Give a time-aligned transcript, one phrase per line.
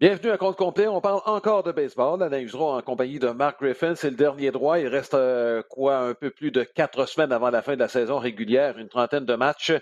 [0.00, 0.86] Bienvenue à compte complet.
[0.86, 2.22] On parle encore de baseball.
[2.22, 3.96] Alain Usereau en compagnie de Mark Griffin.
[3.96, 4.78] C'est le dernier droit.
[4.78, 7.88] Il reste euh, quoi un peu plus de quatre semaines avant la fin de la
[7.88, 9.72] saison régulière, une trentaine de matchs.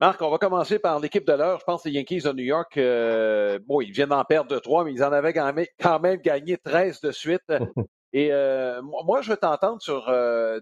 [0.00, 1.60] Marc, on va commencer par l'équipe de l'heure.
[1.60, 4.82] Je pense que les Yankees de New York, euh, bon, ils viennent d'en perdre trois,
[4.82, 7.48] mais ils en avaient quand même gagné 13 de suite.
[8.12, 10.12] Et euh, moi, je veux t'entendre sur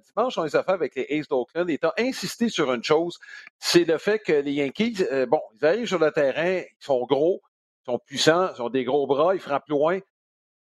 [0.07, 2.85] dimanche, on les a fait avec les Aces d'Oakland et tu as insisté sur une
[2.85, 3.19] chose,
[3.59, 7.43] c'est le fait que les Yankees, bon, ils arrivent sur le terrain, ils sont gros,
[7.91, 9.99] sont puissants, ils ont des gros bras, ils frappent loin.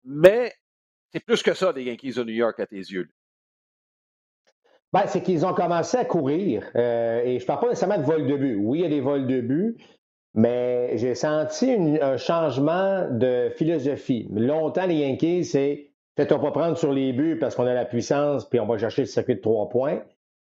[0.03, 0.53] Mais
[1.11, 3.09] c'est plus que ça, les Yankees de New York, à tes yeux.
[4.91, 6.69] Ben, c'est qu'ils ont commencé à courir.
[6.75, 8.55] Euh, et je ne parle pas nécessairement de vol de but.
[8.55, 9.77] Oui, il y a des vols de but,
[10.33, 14.27] mais j'ai senti un changement de philosophie.
[14.31, 18.49] Longtemps, les Yankees, c'est faites-toi pas prendre sur les buts parce qu'on a la puissance,
[18.49, 20.01] puis on va chercher le circuit de trois points.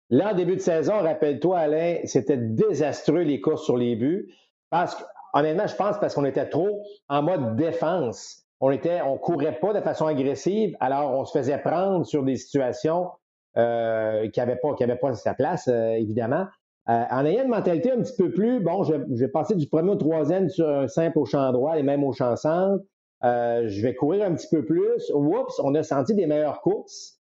[0.09, 4.33] Là, en début de saison, rappelle-toi, Alain, c'était désastreux les courses sur les buts
[4.69, 8.43] parce que honnêtement, je pense parce qu'on était trop en mode défense.
[8.59, 12.35] On était, on courait pas de façon agressive, alors on se faisait prendre sur des
[12.35, 13.09] situations
[13.57, 16.45] euh, qui n'avaient pas, qui avaient pas sa place, euh, évidemment.
[16.89, 19.91] Euh, en ayant une mentalité un petit peu plus, bon, je, vais passer du premier
[19.91, 22.83] au troisième sur un simple au champ droit et même au champ centre.
[23.23, 25.11] je vais courir un petit peu plus.
[25.13, 27.19] Oups, on a senti des meilleures courses.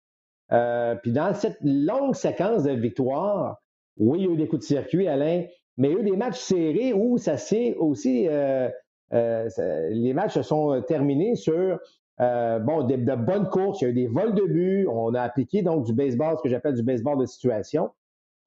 [0.50, 3.58] puis dans cette longue séquence de victoires,
[3.98, 5.44] oui, il y a eu des coups de circuit, Alain,
[5.78, 8.26] mais il y a eu des matchs serrés où ça s'est aussi.
[8.28, 8.68] Euh,
[9.12, 9.48] euh,
[9.90, 11.78] les matchs se sont terminés sur
[12.20, 13.80] euh, bon, de, bonnes courses.
[13.80, 14.86] Il y a eu des vols de but.
[14.88, 17.90] On a appliqué donc du baseball, ce que j'appelle du baseball de situation.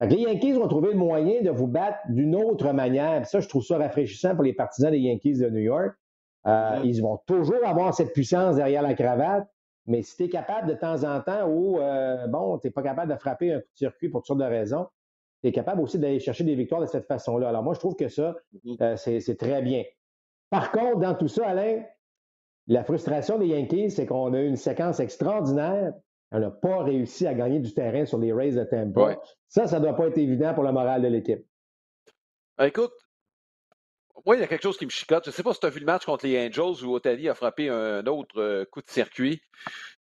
[0.00, 3.26] les Yankees ont trouvé le moyen de vous battre d'une autre manière.
[3.26, 5.94] ça, je trouve ça rafraîchissant pour les partisans des Yankees de New York.
[6.44, 6.80] Mm-hmm.
[6.84, 9.46] Ils vont toujours avoir cette puissance derrière la cravate.
[9.86, 11.78] Mais si tu es capable de temps en temps ou,
[12.28, 14.44] bon, tu n'es pas capable de frapper un coup de circuit pour toutes sortes de
[14.44, 14.86] raisons,
[15.42, 17.48] tu es capable aussi d'aller chercher des victoires de cette façon-là.
[17.48, 18.82] Alors moi, je trouve que ça, mm-hmm.
[18.82, 19.84] euh, c'est très bien.
[20.50, 21.82] Par contre, dans tout ça, Alain,
[22.66, 25.92] la frustration des Yankees, c'est qu'on a eu une séquence extraordinaire.
[26.32, 29.20] On n'a pas réussi à gagner du terrain sur les Rays de Tampa.
[29.48, 31.44] Ça, ça ne doit pas être évident pour le moral de l'équipe.
[32.56, 32.92] Ben, écoute,
[34.24, 35.24] moi, il y a quelque chose qui me chicote.
[35.24, 37.28] Je ne sais pas si tu as vu le match contre les Angels où Otani
[37.28, 39.40] a frappé un autre euh, coup de circuit.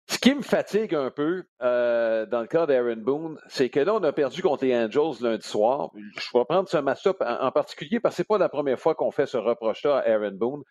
[0.09, 3.93] Ce qui me fatigue un peu euh, dans le cas d'Aaron Boone, c'est que là,
[3.93, 5.91] on a perdu contre les Angels lundi soir.
[5.95, 8.95] Je vais prendre ce match-up en, particulier parce que ce n'est pas la première fois
[8.95, 10.63] qu'on fait ce reproche-là à Aaron Boone.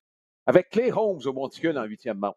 [0.47, 2.35] Avec Clay Holmes au monticule en huitième manche.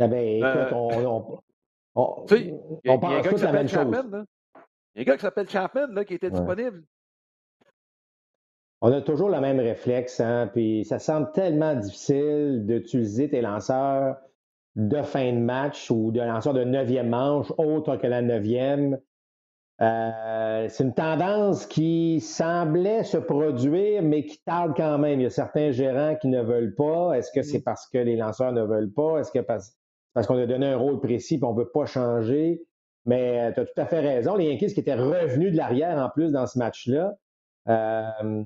[0.00, 1.40] Eh bien, écoute, on,
[1.94, 4.24] on, il y a, un gars qui s'appelle Chapman.
[4.94, 6.84] Il y a un gars qui s'appelle Chapman qui était disponible.
[8.82, 14.18] On a toujours le même réflexe, hein, puis ça semble tellement difficile d'utiliser tes lanceurs
[14.78, 18.98] de fin de match ou de lanceur de neuvième manche autre que la neuvième.
[19.80, 25.20] Euh, c'est une tendance qui semblait se produire, mais qui tarde quand même.
[25.20, 27.12] Il y a certains gérants qui ne veulent pas.
[27.14, 27.64] Est-ce que c'est mm.
[27.64, 29.18] parce que les lanceurs ne veulent pas?
[29.18, 29.76] Est-ce que parce,
[30.14, 32.62] parce qu'on a donné un rôle précis et on ne veut pas changer?
[33.04, 34.36] Mais euh, tu as tout à fait raison.
[34.36, 37.14] Les Yankees qui étaient revenus de l'arrière en plus dans ce match-là.
[37.68, 38.44] Euh,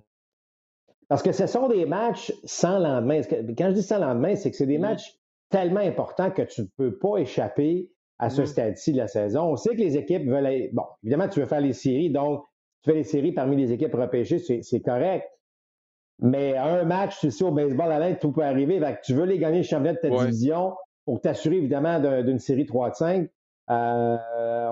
[1.09, 3.21] parce que ce sont des matchs sans lendemain.
[3.31, 4.83] Quand je dis sans lendemain, c'est que c'est des mm.
[4.83, 5.22] matchs
[5.53, 8.47] tellement important que tu ne peux pas échapper à ce mm-hmm.
[8.47, 9.53] stade-ci de la saison.
[9.53, 10.75] On sait que les équipes veulent être...
[10.75, 12.43] Bon, évidemment, tu veux faire les séries, donc
[12.83, 15.29] tu fais les séries parmi les équipes repêchées, c'est correct.
[16.19, 18.81] Mais un match, tu sais, au baseball à tout peut arriver.
[19.05, 22.91] tu veux les gagner le championnat de ta division pour t'assurer évidemment d'une série 3
[22.91, 23.31] de 5.
[23.71, 24.17] Euh,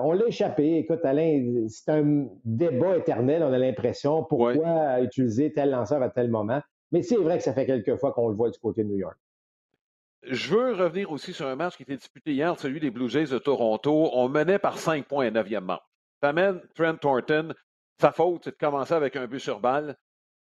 [0.03, 0.77] on l'a échappé.
[0.77, 4.23] Écoute, Alain, c'est un débat éternel, on a l'impression.
[4.23, 6.61] Pourquoi utiliser tel lanceur à tel moment?
[6.91, 8.97] Mais c'est vrai que ça fait quelques fois qu'on le voit du côté de New
[8.97, 9.17] York.
[10.23, 13.25] Je veux revenir aussi sur un match qui était disputé hier, celui des Blue Jays
[13.25, 14.11] de Toronto.
[14.13, 15.79] On menait par cinq points à 9e manche.
[16.21, 17.53] amène Trent Thornton.
[17.99, 19.97] Sa faute, c'est de commencer avec un but sur balle.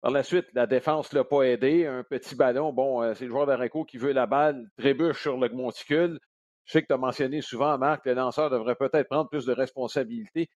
[0.03, 1.87] Par la suite, la défense ne l'a pas aidé.
[1.87, 5.39] Un petit ballon, bon, euh, c'est le joueur d'Areco qui veut la balle, trébuche sur
[5.39, 6.19] le monticule.
[6.65, 9.47] Je sais que tu as mentionné souvent, Marc, que le lanceur devrait peut-être prendre plus
[9.47, 10.49] de responsabilités.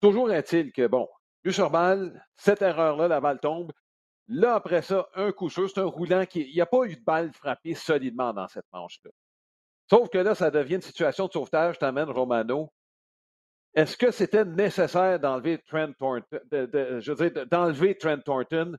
[0.00, 1.08] Toujours est-il que, bon,
[1.42, 3.72] but sur balle, cette erreur-là, la balle tombe.
[4.32, 6.40] Là, après ça, un coup sûr, c'est un roulant qui.
[6.40, 9.10] Il n'y a pas eu de balle frappée solidement dans cette manche-là.
[9.90, 12.72] Sauf que là, ça devient une situation de sauvetage, t'amènes Romano.
[13.74, 18.74] Est-ce que c'était nécessaire d'enlever Trent Thornton, je veux dire, d'enlever Trent Thornton,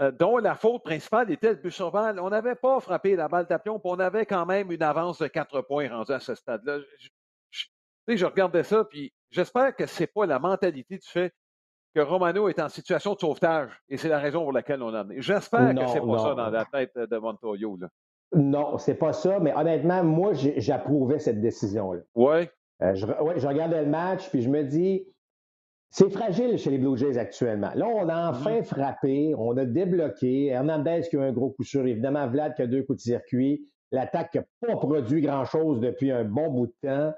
[0.00, 2.18] euh, dont la faute principale était le but balle?
[2.18, 5.26] On n'avait pas frappé la balle d'apion, puis on avait quand même une avance de
[5.26, 6.78] quatre points rendue à ce stade-là.
[7.50, 7.66] Je,
[8.08, 11.34] je, regardais ça, puis j'espère que ce n'est pas la mentalité du fait
[11.96, 15.08] que Romano est en situation de sauvetage, et c'est la raison pour laquelle on en
[15.08, 15.22] est.
[15.22, 17.78] J'espère que c'est pas ça dans la tête de Montoyo.
[17.80, 17.88] Là.
[18.34, 22.02] Non, c'est pas ça, mais honnêtement, moi, j'approuvais cette décision-là.
[22.14, 22.48] Oui.
[22.82, 25.06] Euh, je, ouais, je regardais le match, puis je me dis,
[25.88, 27.70] c'est fragile chez les Blue Jays actuellement.
[27.74, 28.64] Là, on a enfin mm-hmm.
[28.64, 30.48] frappé, on a débloqué.
[30.48, 33.64] Hernandez qui a un gros coup sûr, évidemment, Vlad qui a deux coups de circuit.
[33.90, 37.14] L'attaque n'a pas produit grand-chose depuis un bon bout de temps.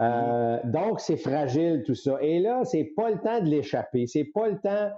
[0.00, 0.70] Euh, mm-hmm.
[0.70, 2.18] donc, c'est fragile tout ça.
[2.20, 4.06] Et là, c'est pas le temps de l'échapper.
[4.06, 4.90] C'est pas le temps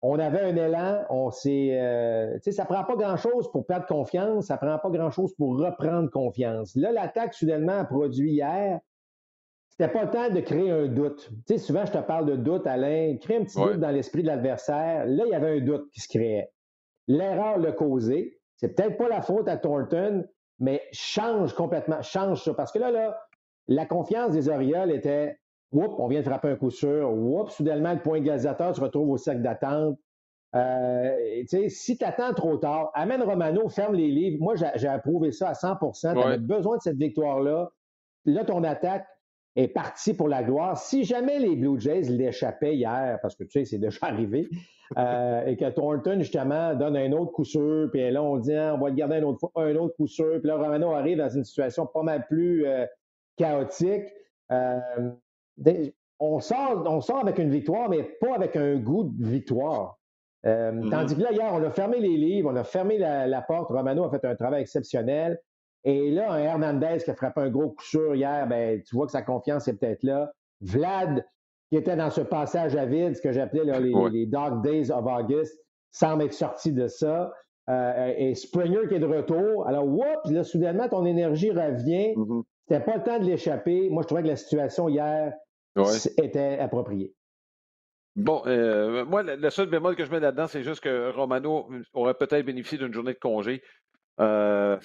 [0.00, 1.70] on avait un élan, on s'est.
[1.72, 5.58] Euh, tu sais, ça prend pas grand-chose pour perdre confiance, ça prend pas grand-chose pour
[5.58, 6.74] reprendre confiance.
[6.74, 8.80] Là, l'attaque, soudainement, a produit hier.
[9.70, 11.30] C'était pas le temps de créer un doute.
[11.46, 13.16] Tu sais, souvent, je te parle de doute, Alain.
[13.20, 15.06] Crée un petit doute dans l'esprit de l'adversaire.
[15.06, 16.50] Là, il y avait un doute qui se créait.
[17.06, 18.38] L'erreur l'a causé.
[18.56, 20.24] C'est peut-être pas la faute à Thornton,
[20.58, 22.54] mais change complètement, change ça.
[22.54, 23.18] Parce que là, là,
[23.68, 25.36] la confiance des Orioles était
[25.72, 27.10] Oups, on vient de frapper un coup sûr.
[27.10, 29.98] Oups, soudainement, le point égalisateur se retrouve au cercle d'attente.
[30.54, 31.16] Euh,
[31.68, 34.36] si tu attends trop tard, amène Romano, ferme les livres.
[34.42, 37.70] Moi, j'ai approuvé ça à 100% Tu avais besoin de cette victoire-là.
[38.26, 39.06] Là, ton attaque
[39.56, 40.76] est partie pour la gloire.
[40.76, 44.48] Si jamais les Blue Jays l'échappaient hier, parce que tu sais, c'est déjà arrivé,
[44.98, 48.74] euh, et que Thornton, justement, donne un autre coup sûr, puis là, on dit, ah,
[48.74, 51.30] on va le garder un autre, un autre coup sûr, puis là, Romano arrive dans
[51.30, 52.84] une situation pas mal plus euh,
[53.42, 54.08] chaotique
[56.22, 59.98] on sort, on sort avec une victoire, mais pas avec un goût de victoire.
[60.46, 60.90] Euh, mm-hmm.
[60.90, 63.70] Tandis que là, hier, on a fermé les livres, on a fermé la, porte.
[63.70, 65.40] Romano a fait un travail exceptionnel.
[65.84, 69.06] Et là, un Hernandez qui a frappé un gros coup sûr hier, ben, tu vois
[69.06, 70.32] que sa confiance est peut-être là.
[70.60, 71.26] Vlad,
[71.70, 75.58] qui était dans ce passage à vide, ce que j'appelais les, Dark Days of August,
[75.90, 77.32] semble être sorti de ça.
[77.68, 79.66] Euh, et Springer qui est de retour.
[79.66, 82.14] Alors, whoop, là, soudainement, ton énergie revient.
[82.14, 82.42] Mm-hmm.
[82.68, 83.90] C'était pas le temps de l'échapper.
[83.90, 85.32] Moi, je trouvais que la situation hier
[86.18, 87.14] était appropriée.
[88.14, 92.14] Bon, euh, moi, le seul bémol que je mets là-dedans, c'est juste que Romano aurait
[92.14, 93.62] peut-être bénéficié d'une journée de congé.
[94.20, 94.78] Euh,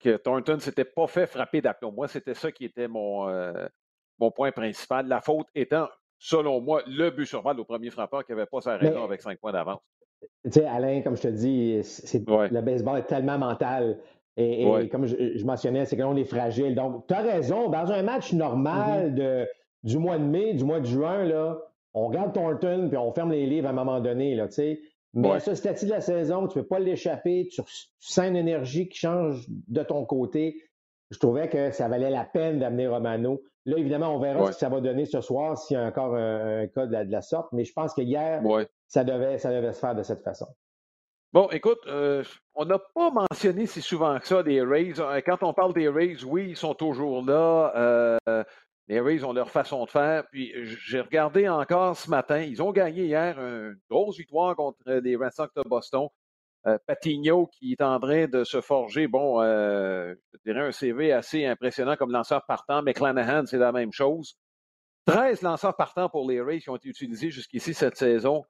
[0.00, 1.92] que Thornton s'était pas fait frapper d'aplomb.
[1.92, 3.66] Moi, c'était ça qui était mon, euh,
[4.18, 5.06] mon point principal.
[5.06, 8.60] La faute étant, selon moi, le but sur balle au premier frappeur qui n'avait pas
[8.60, 9.80] sa raison avec cinq points d'avance.
[10.44, 14.00] Tu sais, Alain, comme je te dis, le baseball est tellement mental.
[14.40, 16.76] Et, comme je, mentionnais, c'est que on est fragile.
[16.76, 19.14] Donc, tu as raison, dans un match normal mm-hmm.
[19.14, 19.48] de,
[19.82, 21.58] du mois de mai, du mois de juin, là,
[21.92, 24.36] on regarde Thornton puis on ferme les livres à un moment donné.
[24.36, 24.46] Là,
[25.14, 27.62] Mais à ce stade de la saison, tu ne peux pas l'échapper, tu,
[27.98, 30.62] sens une énergie qui change de ton côté.
[31.10, 33.42] Je trouvais que ça valait la peine d'amener Romano.
[33.64, 36.14] Là, évidemment, on verra ce que ça va donner ce soir s'il y a encore
[36.14, 38.40] un, cas de la, sorte, mais je pense que hier,
[38.86, 40.46] ça, devait, ça devait se faire de cette façon.
[41.34, 44.98] Bon, écoute, euh, on n'a pas mentionné si souvent que ça les Rays.
[44.98, 47.70] Euh, quand on parle des Rays, oui, ils sont toujours là.
[47.76, 48.44] Euh,
[48.86, 50.26] les Rays ont leur façon de faire.
[50.32, 50.54] Puis
[50.86, 52.40] j'ai regardé encore ce matin.
[52.40, 56.08] Ils ont gagné hier une grosse victoire contre les Red Sox de Boston.
[56.86, 61.96] Patigno qui est en train de se forger, bon, je dirais un CV assez impressionnant
[61.96, 62.82] comme lanceur partant.
[62.82, 64.38] McClanahan, c'est la même chose.
[65.06, 68.44] 13 lanceurs partants pour les Rays qui ont été utilisés jusqu'ici cette saison.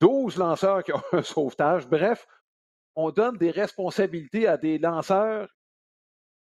[0.00, 1.86] 12 lanceurs qui ont un sauvetage.
[1.88, 2.26] Bref,
[2.94, 5.48] on donne des responsabilités à des lanceurs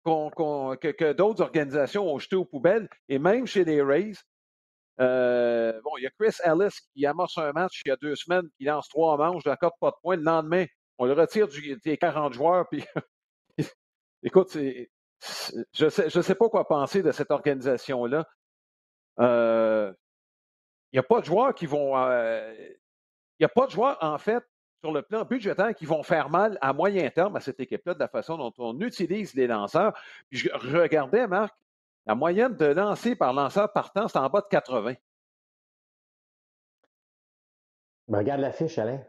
[0.04, 4.14] que, d'autres organisations ont jetés aux poubelles, et même chez les Rays.
[5.00, 8.16] Euh, bon, il y a Chris Ellis qui amorce un match il y a deux
[8.16, 10.16] semaines, qui lance trois manches, d'accord, pas de points.
[10.16, 10.64] Le lendemain,
[10.98, 11.46] on le retire
[11.84, 12.84] des 40 joueurs, puis
[14.22, 18.26] écoute, je ne sais, pas quoi penser de cette organisation-là.
[19.20, 19.92] Euh,
[20.92, 21.96] il n'y a pas de joueurs qui vont.
[21.96, 22.76] Euh, il
[23.40, 24.44] n'y a pas de joueurs, en fait,
[24.80, 27.98] sur le plan budgétaire qui vont faire mal à moyen terme à cette équipe-là de
[27.98, 29.92] la façon dont on utilise les lanceurs.
[30.30, 31.54] Puis je regardais, Marc,
[32.06, 34.94] la moyenne de lancers par lanceur partant, c'est en bas de 80.
[38.08, 39.02] Ben, regarde la fiche, Alain.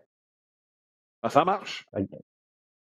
[1.22, 1.88] Ah, ça marche.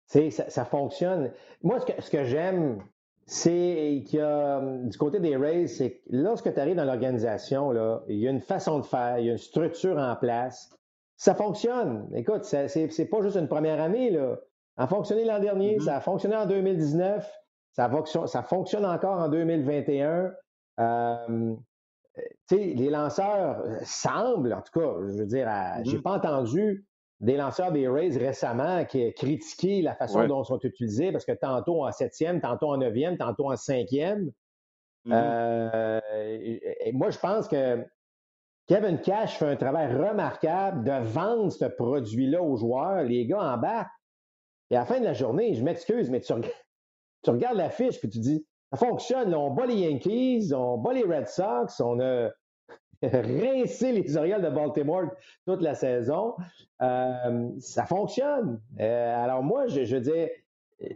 [0.06, 1.34] Ça, ça, fonctionne.
[1.64, 2.82] Moi, ce que, ce que j'aime,
[3.26, 7.74] c'est qu'il y a, du côté des Rays, c'est que lorsque tu arrives dans l'organisation,
[8.08, 10.78] il y a une façon de faire, il y a une structure en place
[11.18, 12.08] ça fonctionne.
[12.16, 14.12] Écoute, c'est pas juste une première année.
[14.12, 14.38] Là.
[14.78, 15.86] Ça a fonctionné l'an dernier, mm-hmm.
[15.86, 17.30] ça a fonctionné en 2019,
[17.72, 20.32] ça, fonctionne, ça fonctionne encore en 2021.
[20.80, 21.56] Euh,
[22.52, 25.50] les lanceurs semblent, en tout cas, je veux dire,
[25.84, 26.02] j'ai mm-hmm.
[26.04, 26.86] pas entendu
[27.20, 31.32] des lanceurs des Rays récemment qui critiqué la façon dont ils sont utilisés parce que
[31.32, 34.32] tantôt en septième, tantôt en neuvième, tantôt en cinquième.
[35.08, 35.12] Mm-hmm.
[35.14, 37.84] Euh, et, moi, je pense que
[38.68, 43.04] Kevin Cash fait un travail remarquable de vendre ce produit-là aux joueurs.
[43.04, 43.88] Les gars en bas.
[44.70, 46.34] Et à la fin de la journée, je m'excuse, mais tu,
[47.24, 49.34] tu regardes l'affiche puis tu dis ça fonctionne.
[49.34, 52.30] on bat les Yankees, on bat les Red Sox, on a
[53.02, 55.06] rincé les Orioles de Baltimore
[55.46, 56.36] toute la saison.
[56.82, 58.60] Euh, ça fonctionne.
[58.80, 60.88] Euh, alors moi, je, je dis, euh,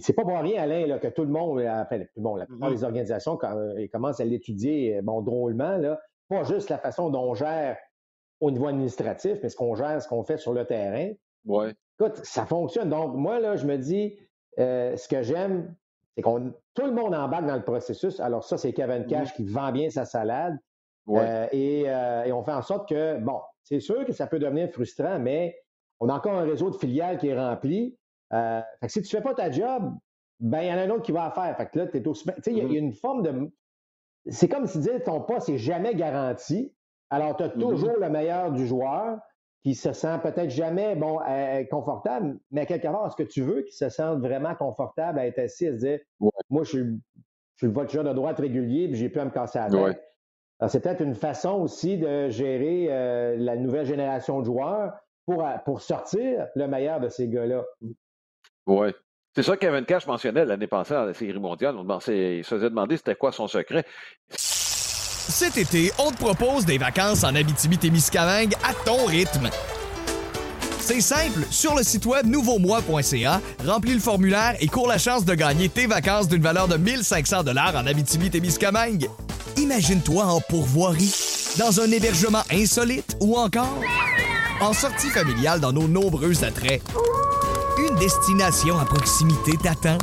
[0.00, 2.74] c'est pas pour rien, Alain, là, que tout le monde, enfin, bon, la plupart mm-hmm.
[2.74, 3.38] des organisations
[3.92, 6.00] commencent à l'étudier bon, drôlement, là.
[6.28, 7.76] Pas juste la façon dont on gère
[8.40, 11.12] au niveau administratif, mais ce qu'on gère, ce qu'on fait sur le terrain.
[11.44, 11.74] Ouais.
[11.98, 12.90] Écoute, ça fonctionne.
[12.90, 14.18] Donc, moi, là, je me dis,
[14.58, 15.74] ce que j'aime,
[16.14, 18.20] c'est qu'on tout le monde embarque dans le processus.
[18.20, 19.06] Alors ça, c'est Kevin.
[19.06, 20.58] Cash qui vend bien sa salade.
[21.08, 24.70] Euh, euh, et, on fait en sorte que, bon, c'est sûr que ça peut devenir
[24.70, 25.56] frustrant, mais
[26.00, 27.96] on a encore un réseau de filiales qui est rempli.
[28.32, 29.92] Euh, fait que si tu ne fais pas ta job,
[30.40, 31.56] ben il y en a un autre qui va la faire.
[31.56, 32.24] Fait que là, tu es aussi.
[32.24, 32.76] Tu sais, il y, a mm-hmm.
[32.76, 33.50] une forme de.
[34.28, 36.72] C'est comme si dire ton poste n'est jamais garanti.
[37.10, 37.58] Alors, tu as mm-hmm.
[37.58, 39.18] toujours le meilleur du joueur
[39.62, 41.18] qui se sent peut-être jamais bon
[41.70, 45.26] confortable, mais à quelque part, est-ce que tu veux qu'il se sente vraiment confortable à
[45.26, 45.98] être assis et se dire
[46.50, 49.30] Moi, je suis, je suis le voiture de droite régulier, puis j'ai plus à me
[49.30, 50.02] casser la tête?
[50.68, 54.94] C'est peut-être une façon aussi de gérer euh, la nouvelle génération de joueurs
[55.26, 57.64] pour, pour sortir le meilleur de ces gars-là.
[58.66, 58.92] Oui.
[59.36, 61.76] C'est ça que Kevin Cash mentionnait l'année passée à la Série mondiale.
[61.76, 63.84] On il se faisait demander c'était quoi son secret.
[64.30, 69.50] Cet été, on te propose des vacances en Abitibi-Témiscamingue à ton rythme.
[70.80, 75.34] C'est simple, sur le site web nouveaumois.ca, remplis le formulaire et cours la chance de
[75.34, 79.10] gagner tes vacances d'une valeur de 1500 dollars en Abitibi-Témiscamingue.
[79.58, 81.14] Imagine-toi en pourvoirie,
[81.58, 83.82] dans un hébergement insolite ou encore
[84.62, 86.80] en sortie familiale dans nos nombreux attraits.
[87.98, 89.96] Destination à proximité t'attend.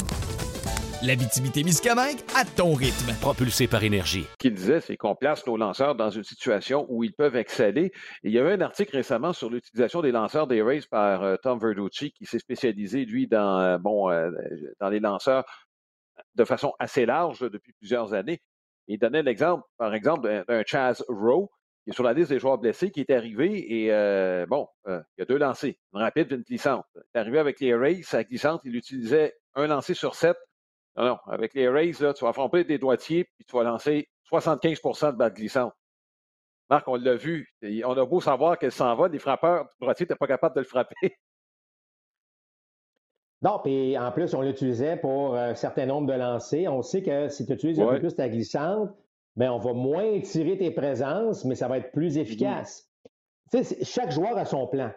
[1.03, 3.13] La Miscamingue à ton rythme.
[3.21, 4.23] Propulsé par énergie.
[4.23, 7.91] Ce qu'il disait, c'est qu'on place nos lanceurs dans une situation où ils peuvent exceller.
[8.23, 11.59] il y avait un article récemment sur l'utilisation des lanceurs des Rays par euh, Tom
[11.59, 14.31] Verducci, qui s'est spécialisé, lui, dans, euh, bon, euh,
[14.79, 15.43] dans les lanceurs
[16.33, 18.41] de façon assez large depuis plusieurs années.
[18.87, 21.51] Il donnait l'exemple, par exemple, d'un Chaz Rowe,
[21.83, 25.21] qui est sur la liste des joueurs blessés, qui est arrivé et, bon, il y
[25.21, 26.85] a deux lancers, une rapide et une glissante.
[26.95, 30.37] Il est arrivé avec les Rays, sa glissante, il utilisait un lancer sur sept
[30.95, 31.17] non, non.
[31.27, 35.17] Avec les Rays, là, tu vas frapper des droitiers, puis tu vas lancer 75% de
[35.17, 35.73] balle glissante.
[36.69, 37.49] Marc, on l'a vu.
[37.83, 40.61] On a beau savoir qu'elle s'en va, les frappeurs droitiers, tu n'es pas capable de
[40.61, 40.95] le frapper.
[43.41, 46.71] Non, puis en plus, on l'utilisait pour un certain nombre de lancers.
[46.73, 48.89] On sait que si tu utilises un peu plus ta glissante,
[49.35, 52.21] bien, on va moins tirer tes présences, mais ça va être plus mm-hmm.
[52.21, 52.89] efficace.
[53.51, 54.91] Tu sais, chaque joueur a son plan.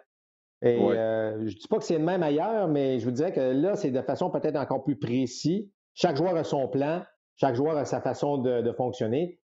[0.63, 3.31] Et euh, je ne dis pas que c'est le même ailleurs, mais je vous dirais
[3.31, 5.69] que là, c'est de façon peut-être encore plus précise.
[5.93, 7.03] Chaque joueur a son plan,
[7.35, 9.39] chaque joueur a sa façon de, fonctionner.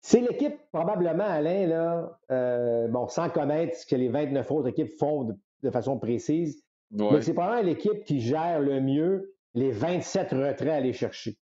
[0.00, 4.92] C'est l'équipe, probablement, Alain, là, euh, bon, sans connaître ce que les 29 autres équipes
[4.98, 10.68] font de, façon précise, mais c'est probablement l'équipe qui gère le mieux les 27 retraits
[10.68, 11.38] à aller chercher.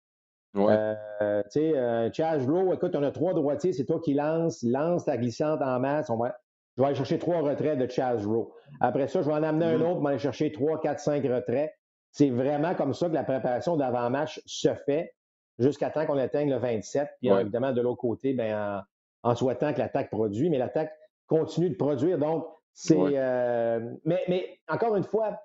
[0.56, 4.63] Euh, tu sais, euh, Chaz Rowe, écoute, on a trois droitiers, c'est toi qui lance,
[4.63, 6.10] lance ta glissante en masse.
[6.10, 6.36] On va,
[6.75, 8.51] je vais aller chercher trois retraits de Chaz Rowe.
[8.79, 9.84] Après ça, je vais en amener un mm-hmm.
[9.84, 11.72] autre, je vais aller chercher trois, quatre, cinq retraits.
[12.12, 15.13] C'est vraiment comme ça que la préparation d'avant-match se fait
[15.60, 17.08] jusqu'à temps qu'on atteigne le 27.
[17.20, 18.84] Puis évidemment, de l'autre côté, ben,
[19.24, 20.91] en, souhaitant que l'attaque produit, mais l'attaque
[21.27, 22.18] continue de produire.
[22.18, 22.98] Donc, c'est.
[22.98, 25.39] Euh, mais, mais, encore une fois,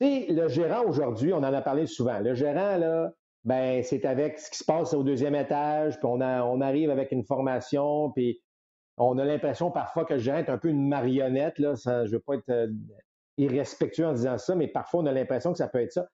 [0.00, 2.18] le gérant aujourd'hui, on en a parlé souvent.
[2.18, 3.12] Le gérant, là,
[3.48, 7.12] ben, c'est avec ce qui se passe au deuxième étage, puis on, on arrive avec
[7.12, 8.42] une formation, puis
[8.98, 11.58] on a l'impression parfois que le gérant est un peu une marionnette.
[11.58, 12.68] Là, je ne veux pas être euh,
[13.38, 16.08] irrespectueux en disant ça, mais parfois on a l'impression que ça peut être ça.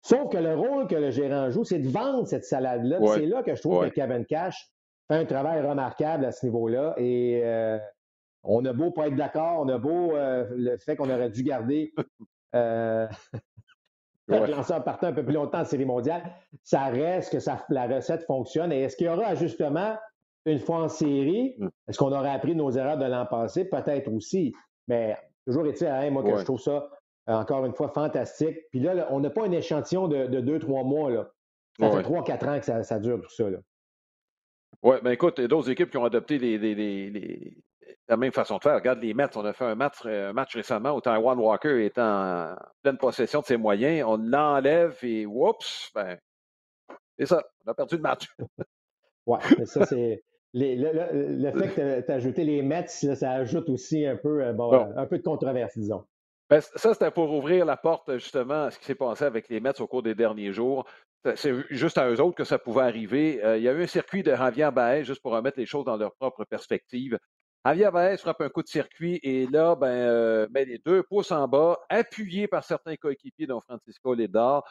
[0.00, 3.00] Sauf que le rôle que le gérant joue, c'est de vendre cette salade-là.
[3.14, 4.72] C'est là que je trouve que Kevin Cash
[5.08, 6.94] fait un travail remarquable à ce niveau-là.
[6.96, 7.78] Et euh,
[8.44, 11.42] on a beau pas être d'accord, on a beau euh, le fait qu'on aurait dû
[11.42, 11.92] garder
[12.54, 13.06] euh,
[14.28, 16.22] le lanceur partant un peu plus longtemps en série mondiale,
[16.62, 18.72] ça reste que ça, la recette fonctionne.
[18.72, 19.96] Et est-ce qu'il y aura ajustement
[20.46, 21.54] une fois en série?
[21.58, 21.68] Mm.
[21.88, 23.64] Est-ce qu'on aurait appris nos erreurs de l'an passé?
[23.64, 24.54] Peut-être aussi.
[24.88, 26.88] Mais Toujours est-il, hein, moi, que je trouve ça,
[27.28, 28.58] euh, encore une fois, fantastique.
[28.70, 31.10] Puis là, on n'a pas un échantillon de, deux, trois mois.
[31.10, 31.30] Là.
[31.78, 33.44] Ça fait trois, quatre ans que ça, dure tout ça.
[34.82, 36.38] Oui, bien écoute, il y a d'autres équipes qui ont adopté
[38.08, 38.74] la même façon de faire.
[38.74, 41.98] Regarde les Mets, on a fait un match, un match récemment où Taiwan Walker est
[41.98, 44.04] en pleine possession de ses moyens.
[44.06, 46.18] On l'enlève et oups, ben,
[47.18, 48.26] c'est ça, on a perdu le match.
[49.26, 50.22] oui, mais ça, c'est.
[50.54, 54.92] le, fait que tu as, ajouté les Mets, ça ajoute aussi un peu, euh, bon,
[54.96, 56.04] un peu de controverse, disons.
[56.50, 59.60] Ben, ça, c'était pour ouvrir la porte justement à ce qui s'est passé avec les
[59.60, 60.84] Mets au cours des derniers jours.
[61.36, 63.42] C'est juste à eux autres que ça pouvait arriver.
[63.44, 65.84] Euh, il y a eu un circuit de Javier Baez, juste pour remettre les choses
[65.84, 67.16] dans leur propre perspective.
[67.64, 71.30] Javier Baez frappe un coup de circuit et là, ben, euh, ben les deux pouces
[71.30, 74.64] en bas, appuyé par certains coéquipiers, dont Francisco Ledar.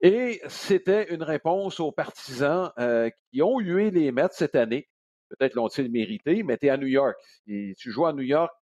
[0.00, 4.88] Et c'était une réponse aux partisans euh, qui ont hué les Mets cette année.
[5.28, 7.16] Peut-être l'ont-ils mérité, mais tu es à New York.
[7.46, 8.52] Et tu joues à New York,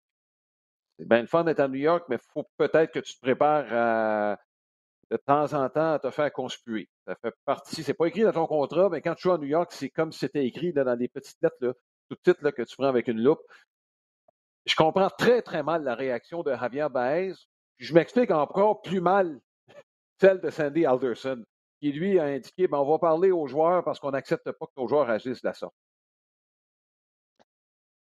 [0.99, 3.65] c'est bien le fun d'être à New York, mais faut peut-être que tu te prépares
[3.71, 4.37] à,
[5.09, 6.89] de temps en temps à te faire conspuer.
[7.07, 9.47] Ça fait partie, c'est pas écrit dans ton contrat, mais quand tu joues à New
[9.47, 11.73] York, c'est comme si c'était écrit dans des petites lettres, là,
[12.11, 13.41] toutes petites là, que tu prends avec une loupe.
[14.65, 17.33] Je comprends très, très mal la réaction de Javier Baez.
[17.77, 19.39] Je m'explique encore plus mal
[20.19, 21.43] celle de Sandy Alderson,
[21.79, 24.73] qui lui a indiqué ben, on va parler aux joueurs parce qu'on n'accepte pas que
[24.77, 25.75] nos joueurs agissent de la sorte.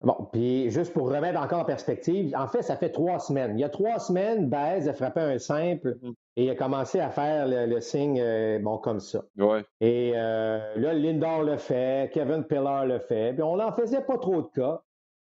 [0.03, 3.59] Bon, puis juste pour remettre encore en perspective, en fait, ça fait trois semaines.
[3.59, 6.13] Il y a trois semaines, Baez a frappé un simple mm.
[6.37, 9.25] et il a commencé à faire le, signe, euh, bon, comme ça.
[9.37, 9.63] Ouais.
[9.83, 14.17] Et euh, là, Lindor le fait, Kevin Pillar le fait, puis on n'en faisait pas
[14.17, 14.81] trop de cas.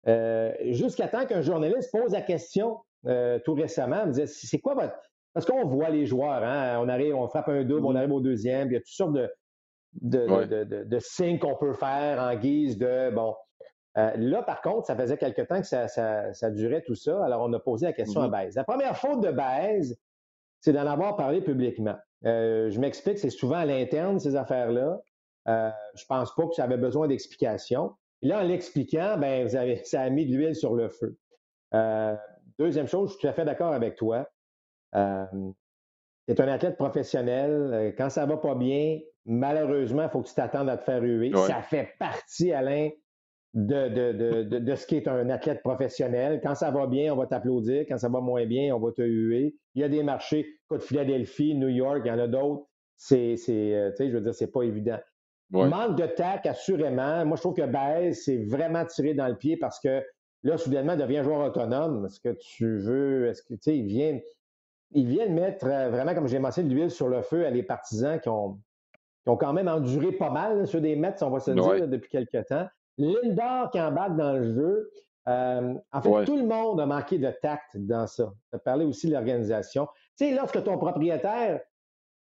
[0.07, 2.79] Euh, jusqu'à temps qu'un journaliste pose la question
[3.43, 4.95] tout récemment, il me disait, c'est quoi votre...
[5.35, 6.79] Parce qu'on voit les joueurs, hein?
[6.81, 7.97] on arrive, on frappe un double, on mm.
[7.97, 9.29] arrive au deuxième, puis il y a toutes sortes de,
[10.01, 13.35] de, de signes qu'on peut faire en guise de, bon,
[13.97, 17.23] euh, là, par contre, ça faisait quelque temps que ça, durait tout ça.
[17.23, 18.31] Alors, on a posé la question à mm-hmm.
[18.31, 18.51] Baez.
[18.55, 19.95] La première faute de Baez,
[20.59, 21.95] c'est d'en avoir parlé publiquement.
[22.25, 24.99] Euh, je m'explique, c'est souvent à l'interne, ces affaires-là.
[25.47, 27.93] Euh, je pense pas que ça avait besoin d'explication.
[28.21, 31.17] Et là, en l'expliquant, ben, vous avez, ça a mis de l'huile sur le feu.
[32.57, 34.27] Deuxième chose, je suis tout à fait d'accord avec toi.
[34.93, 37.93] tu es un athlète professionnel.
[37.97, 41.31] Quand ça va pas bien, malheureusement, il faut que tu t'attendes à te faire huer.
[41.47, 42.89] Ça fait partie, Alain,
[43.55, 46.41] de, de, de, de, ce qui est un athlète professionnel.
[46.43, 47.85] Quand ça va bien, on va t'applaudir.
[47.87, 49.55] Quand ça va moins bien, on va te huer.
[49.75, 52.67] Il y a des marchés, de Philadelphie, New York, il y en a d'autres.
[52.97, 54.99] C'est, c'est euh, tu sais, je veux dire, c'est pas évident.
[55.51, 57.25] Manque de tac, assurément.
[57.25, 60.03] Moi, je trouve que Baez, c'est vraiment tiré dans le pied parce que
[60.43, 62.05] là, soudainement, il devient joueur autonome.
[62.05, 64.19] Est-ce que tu veux, est-ce que, tu sais, il vient,
[64.91, 68.19] il vient mettre euh, vraiment, comme j'ai mentionné, l'huile sur le feu à les partisans
[68.19, 68.59] qui ont,
[69.23, 72.09] qui ont quand même enduré pas mal sur des mètres, on va se dire, depuis
[72.09, 72.67] quelques temps.
[72.97, 74.91] Lindor qui embarque dans le jeu.
[75.27, 78.31] Euh, en fait, tout le monde a manqué de tact dans ça.
[78.49, 79.87] Tu as parlé aussi de l'organisation.
[80.17, 81.61] Tu sais, lorsque ton propriétaire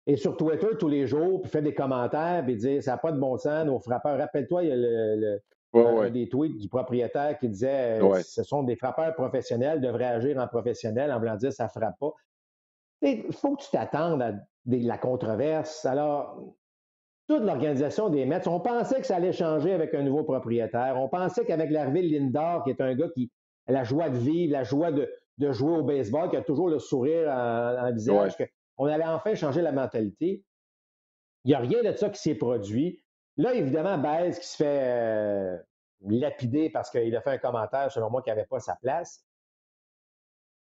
[0.07, 3.11] est sur Twitter tous les jours, puis fait des commentaires, puis dit ça n'a pas
[3.11, 4.17] de bon sens, nos frappeurs.
[4.17, 8.75] Rappelle-toi, il y a le, des tweets du propriétaire qui disait euh, ce sont des
[8.75, 12.13] frappeurs professionnels, devraient agir en professionnel, en voulant dire ça ne frappe pas.
[13.03, 14.33] Il faut que tu t'attendes à
[14.65, 15.85] la controverse.
[15.85, 16.55] Alors,
[17.31, 20.95] toute l'organisation des Mets, on pensait que ça allait changer avec un nouveau propriétaire.
[20.97, 23.31] On pensait qu'avec l'arrivée de Lindor, qui est un gars qui
[23.67, 26.77] a la joie de vivre, la joie de, jouer au baseball, qui a toujours le
[26.77, 28.35] sourire en, en visage,
[28.75, 30.43] qu'on allait enfin changer la mentalité.
[31.45, 33.01] Il n'y a rien de ça qui s'est produit.
[33.37, 35.57] Là, évidemment, Baez qui se fait euh,
[36.09, 39.23] lapider parce qu'il a fait un commentaire, selon moi, qui n'avait pas sa place.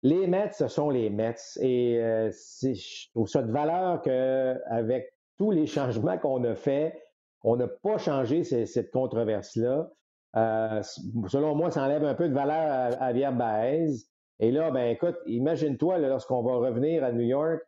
[0.02, 1.37] Les Mets, ce sont les Mets.
[1.61, 7.01] Et euh, je trouve ça de valeur qu'avec tous les changements qu'on a faits,
[7.42, 9.90] on n'a pas changé cette controverse-là.
[10.37, 10.83] Euh,
[11.29, 13.92] selon moi, ça enlève un peu de valeur à, Javier Baez.
[14.38, 17.62] Et là, ben écoute, imagine-toi, lorsqu'on va revenir à New York,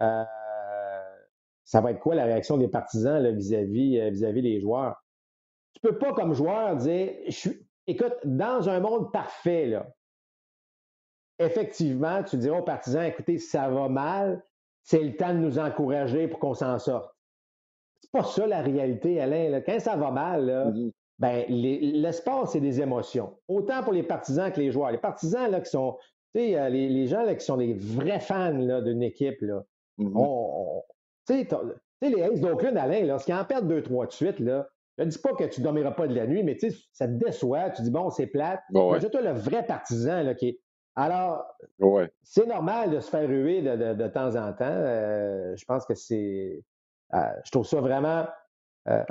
[0.00, 0.24] euh,
[1.64, 5.02] ça va être quoi la réaction des partisans vis-à-vis euh, vis-à-vis des joueurs?
[5.74, 7.12] Tu peux pas, comme joueur, dire
[7.86, 9.86] écoute, dans un monde parfait, là,
[11.38, 14.42] effectivement, tu diras aux partisans, écoutez, ça va mal,
[14.82, 17.13] c'est le temps de nous encourager pour qu'on s'en sorte
[18.10, 19.60] pas ça la réalité, Alain.
[19.64, 20.90] Quand ça va mal, mm-hmm.
[21.18, 23.36] ben, le sport, c'est des émotions.
[23.48, 24.90] Autant pour les partisans que les joueurs.
[24.90, 25.96] Les partisans là, qui sont,
[26.34, 29.64] les, les gens là, qui sont des vrais fans d'une équipe, là,
[29.98, 30.82] mm-hmm.
[32.02, 35.18] les Aces d'Oakland, Alain, lorsqu'ils en perdent deux, trois de suite, là, je ne dis
[35.18, 36.56] pas que tu ne dormiras pas de la nuit, mais
[36.92, 37.70] ça te déçoit.
[37.70, 38.62] Tu dis, bon, c'est plate.
[38.70, 40.60] Mais toi, le vrai partisan là, qui est.
[40.96, 41.44] Alors,
[42.22, 44.64] c'est normal de se faire ruer de, temps en temps.
[44.64, 46.16] Euh, je pense que c'est
[46.56, 46.60] euh,
[47.12, 48.26] je trouve ça vraiment
[48.88, 49.02] euh,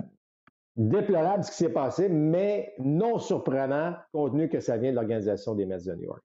[0.76, 5.56] déplorable ce qui s'est passé, mais non surprenant compte tenu que ça vient de l'organisation
[5.56, 6.24] des Mets de New York.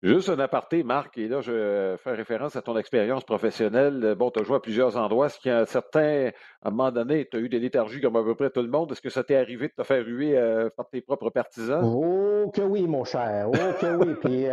[0.00, 4.14] Juste un aparté, Marc, et là, je fais référence à ton expérience professionnelle.
[4.16, 5.26] Bon, tu as joué à plusieurs endroits.
[5.26, 6.30] Est-ce qu'il y a certains,
[6.62, 8.68] à un moment donné, tu as eu des léthargies comme à peu près tout le
[8.68, 8.92] monde?
[8.92, 11.82] Est-ce que ça t'est arrivé de te faire ruer euh, par tes propres partisans?
[11.82, 13.48] Oh que oui, mon cher.
[13.48, 14.14] Oh que oui.
[14.22, 14.46] Puis,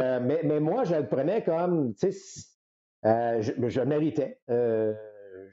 [0.44, 2.50] mais, moi, je le prenais comme, tu sais,
[3.04, 4.40] je, je, méritais.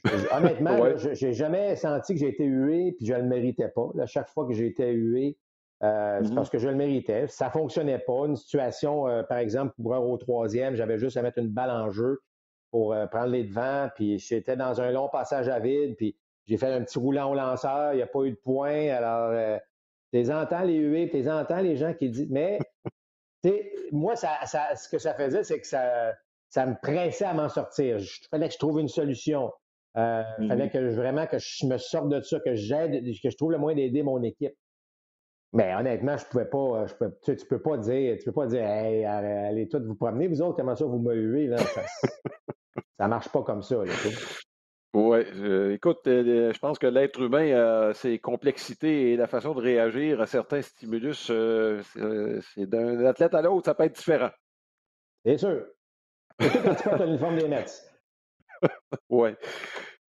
[0.32, 3.90] Honnêtement, je n'ai jamais senti que j'ai été hué puis je ne le méritais pas.
[4.00, 5.36] À chaque fois que j'ai été hué,
[5.82, 6.34] Euh, c'est mm-hmm.
[6.34, 7.26] parce que je le méritais.
[7.26, 8.26] Ça ne fonctionnait pas.
[8.26, 11.90] Une situation, euh, par exemple, pour au troisième, j'avais juste à mettre une balle en
[11.90, 12.22] jeu
[12.70, 13.88] pour euh, prendre les devants.
[13.96, 15.96] Puis j'étais dans un long passage à vide.
[15.96, 17.94] Puis j'ai fait un petit roulant au lanceur.
[17.94, 18.90] Il n'y a pas eu de point.
[18.90, 19.58] Alors,
[20.12, 22.30] tu entends les huées, tu entends les gens qui disent.
[22.30, 22.60] Mais,
[23.90, 24.38] moi, ça,
[24.76, 26.12] ce que ça faisait, c'est que ça,
[26.48, 27.98] ça me pressait à m'en sortir.
[27.98, 29.50] Il fallait que je trouve une solution.
[29.94, 30.70] Il fallait mm-hmm.
[30.70, 33.76] que vraiment que je me sorte de ça, que j'aide, que je trouve le moyen
[33.76, 34.54] d'aider mon équipe.
[35.52, 38.32] Mais honnêtement, je pouvais pas, euh, je pouvais, tu, tu, peux pas dire, tu peux
[38.32, 41.58] pas dire, hey, allez toutes vous promener, vous autres, comment ça vous me huez, là?
[41.58, 41.82] Ça,
[42.98, 43.92] ça marche pas comme ça, là,
[44.94, 45.20] Oui,
[45.74, 50.22] écoute, euh, je pense que l'être humain a ses complexités et la façon de réagir
[50.22, 51.82] à certains stimulus, euh,
[52.54, 54.30] c'est d'un athlète à l'autre, ça peut être différent.
[55.26, 55.66] C'est sûr.
[56.40, 57.66] Surtout quand tu portes l'uniforme des Mets.
[59.10, 59.34] oui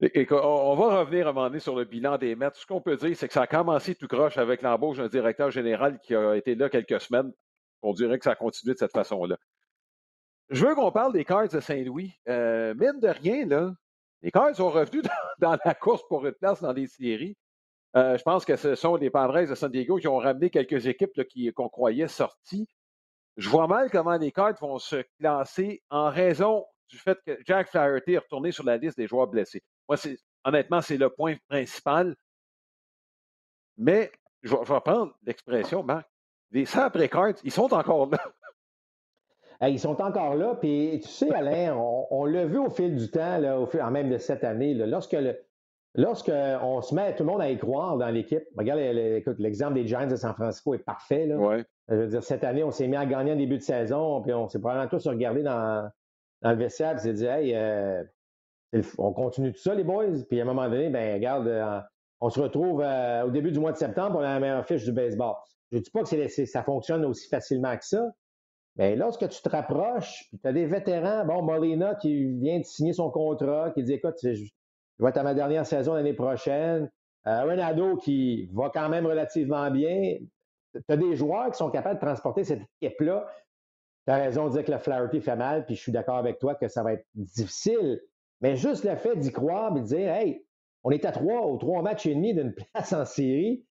[0.00, 2.50] on va revenir à un moment donné sur le bilan des Mets.
[2.54, 5.50] Ce qu'on peut dire, c'est que ça a commencé tout croche avec l'embauche d'un directeur
[5.50, 7.32] général qui a été là quelques semaines.
[7.82, 9.36] On dirait que ça a continué de cette façon-là.
[10.50, 12.12] Je veux qu'on parle des Cards de Saint-Louis.
[12.28, 13.72] Euh, mine de rien, là,
[14.22, 15.02] les Cards sont revenus
[15.38, 17.36] dans, la course pour une place dans les séries.
[17.96, 20.86] Euh, je pense que ce sont les Padres de San Diego qui ont ramené quelques
[20.86, 21.12] équipes
[21.54, 22.66] qu'on croyait sorties.
[23.36, 27.68] Je vois mal comment les Cards vont se classer en raison du fait que Jack
[27.68, 29.62] Flaherty est retourné sur la liste des joueurs blessés.
[29.88, 29.96] Moi,
[30.44, 32.14] honnêtement, c'est le point principal.
[33.76, 36.08] Mais je vais, prendre l'expression, Marc.
[36.50, 38.18] Les après cards, ils sont encore là.
[39.68, 40.54] ils sont encore là.
[40.54, 43.90] Puis, tu sais, Alain, on, l'a vu au fil du temps, là, au fil, en
[43.90, 45.16] même de cette année, lorsque
[45.96, 48.80] Lorsqu'on se met tout le monde à y croire dans l'équipe, regarde,
[49.38, 51.26] l'exemple des Giants de San Francisco est parfait.
[51.26, 51.62] Là.
[51.88, 54.32] Je veux dire, cette année, on s'est mis à gagner en début de saison, puis
[54.32, 55.88] on s'est probablement tous regardé dans,
[56.42, 58.02] dans le vestiaire, et s'est dit, hey, euh,
[58.98, 60.24] on continue tout ça, les boys.
[60.28, 61.80] Puis à un moment donné, ben regarde, euh,
[62.20, 64.84] on se retrouve euh, au début du mois de septembre, on a la meilleure fiche
[64.84, 65.34] du baseball.
[65.72, 68.02] Je ne dis pas que ça fonctionne aussi facilement que ça,
[68.76, 72.92] mais lorsque tu te rapproches, tu as des vétérans, bon, Molina qui vient de signer
[72.92, 74.44] son contrat, qui dit écoute, je,
[74.98, 76.90] vais être à ma dernière saison l'année prochaine.
[77.26, 80.18] Euh, Renado qui va quand même relativement bien.
[80.74, 83.26] Tu as des joueurs qui sont capables de transporter cette équipe-là.
[84.06, 86.38] Tu as raison de dire que la Flaherty fait mal, puis je suis d'accord avec
[86.38, 88.00] toi que ça va être difficile
[88.44, 90.44] mais juste le fait d'y croire et de dire, hey,
[90.82, 93.64] on est à trois ou trois matchs et demi d'une place en série.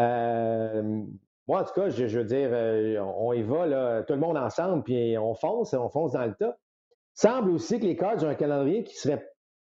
[0.00, 1.04] Euh,
[1.46, 4.36] moi, en tout cas, je, veux dire, euh, on y va, là, tout le monde
[4.36, 6.58] ensemble, puis on fonce, on fonce dans le tas.
[7.14, 9.24] Semble aussi que les Cards ont un calendrier qui serait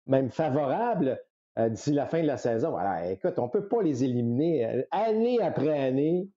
[0.09, 1.21] même favorable
[1.61, 2.77] euh, d'ici la fin de la saison.
[3.09, 6.29] Écoute, on ne peut pas les éliminer année après année.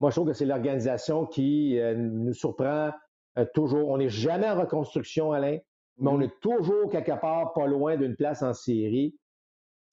[0.00, 2.90] Moi, je trouve que c'est l'organisation qui nous surprend
[3.54, 3.90] toujours.
[3.90, 5.58] On n'est jamais en reconstruction, Alain
[5.98, 9.14] mais on est toujours quelque part pas loin d'une place en série.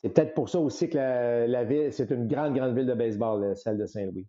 [0.03, 3.55] C'est peut-être pour ça aussi que la, ville, c'est une grande, grande ville de baseball,
[3.55, 4.27] celle de Saint-Louis.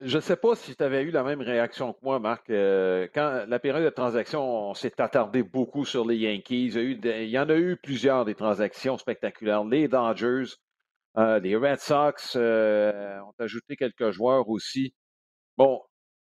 [0.00, 2.50] Je ne sais pas si tu avais eu la même réaction que moi, Marc.
[2.50, 6.72] Euh, quand la période de transaction, on s'est attardé beaucoup sur les Yankees.
[6.74, 9.64] Il y, en a eu plusieurs des transactions spectaculaires.
[9.64, 10.52] Les Dodgers,
[11.16, 14.94] euh, les Red Sox euh, ont ajouté quelques joueurs aussi.
[15.56, 15.80] Bon,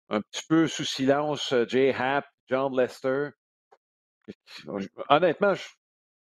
[0.10, 3.30] un petit peu sous silence, Jay Happ, John Lester.
[5.10, 5.68] Honnêtement, je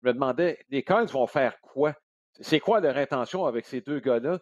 [0.03, 1.93] me demandais, les Cards vont faire quoi?
[2.39, 4.39] C'est quoi leur intention avec ces deux gars-là?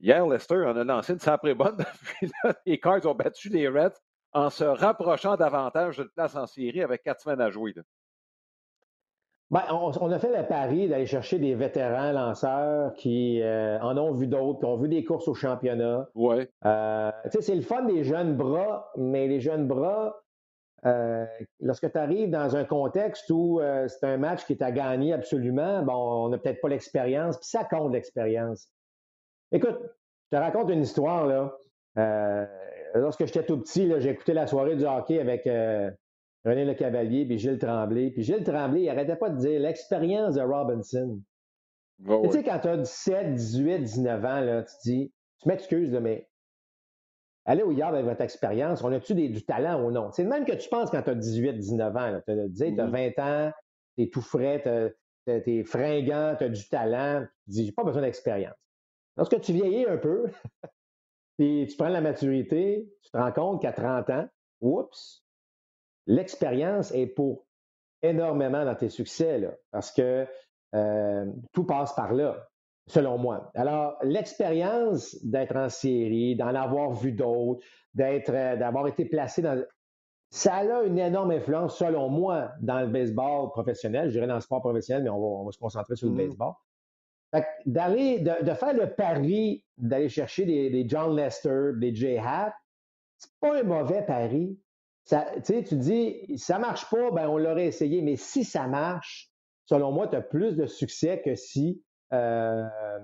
[0.00, 1.78] Hier, Lester en a lancé une sacrée bonne.
[2.66, 3.96] les Cards ont battu les Reds
[4.32, 7.74] en se rapprochant davantage de place en série avec quatre semaines à jouer.
[9.50, 14.12] Ben, on, a fait le pari d'aller chercher des vétérans lanceurs qui euh, en ont
[14.12, 16.08] vu d'autres, qui ont vu des courses au championnat.
[16.14, 16.50] Ouais.
[16.64, 20.23] Euh, c'est le fun des jeunes bras, mais les jeunes bras,
[20.86, 21.24] euh,
[21.60, 25.12] lorsque tu arrives dans un contexte où euh, c'est un match qui est à gagner
[25.12, 28.68] absolument, bon, on n'a peut-être pas l'expérience, puis ça compte l'expérience.
[29.50, 29.78] Écoute,
[30.30, 31.56] je te raconte une histoire, là.
[31.96, 32.44] Euh,
[32.94, 35.44] lorsque j'étais tout petit, j'ai écouté la soirée du hockey avec
[36.44, 38.10] René Le Cavalier puis Gilles Tremblay.
[38.10, 41.20] Puis Gilles Tremblay, il n'arrêtait pas de dire l'expérience de Robinson.
[42.04, 45.92] Tu sais, quand tu as 17, 18, 19 ans, là, tu te dis, tu m'excuses,
[46.02, 46.28] mais
[47.44, 48.82] allez au yard avec votre expérience.
[48.82, 50.10] On a-tu du talent ou non?
[50.12, 52.20] C'est même que tu penses quand tu as 18, 19 ans.
[52.26, 53.52] Tu as, 20 ans,
[53.96, 54.62] tu es tout frais,
[55.26, 57.26] tu es fringant, tu as du talent.
[57.44, 58.56] Tu dis, j'ai pas besoin d'expérience.
[59.16, 60.30] Lorsque tu vieillis un peu,
[61.38, 64.28] puis tu prends la maturité, tu te rends compte qu'à 30 ans,
[64.60, 65.24] oups,
[66.06, 67.46] l'expérience est pour
[68.02, 70.26] énormément dans tes succès, là, parce que
[70.74, 72.48] euh, tout passe par là
[72.86, 73.50] selon moi.
[73.54, 79.62] Alors, l'expérience d'être en série, d'en avoir vu d'autres, d'être, euh, d'avoir été placé dans.
[80.30, 84.08] Ça a une énorme influence, selon moi, dans le baseball professionnel.
[84.08, 86.52] Je dirais dans le sport professionnel, mais on va, se concentrer sur le mmh baseball.
[87.66, 92.52] d'aller, de, faire le pari d'aller chercher des, John Lester, des Jay Happ,
[93.16, 94.58] c'est pas un mauvais pari.
[95.04, 99.30] Ça, tu dis, ça marche pas, ben on l'aurait essayé, mais si ça marche,
[99.66, 101.80] selon moi, tu as plus de succès que si
[102.14, 102.98] euh,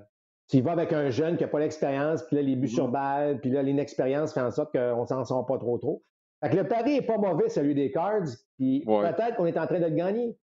[0.49, 2.93] tu vas avec un jeune qui n'a pas l'expérience, puis là, les buts sur mm-hmm.
[2.93, 6.03] balle, puis là, l'inexpérience fait en sorte qu'on s'en sort pas trop trop.
[6.43, 9.67] Fait que le pari n'est pas mauvais, celui des Cards, puis peut-être qu'on est en
[9.67, 10.37] train de le gagner.